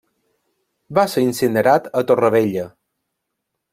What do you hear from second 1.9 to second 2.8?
a Torrevella.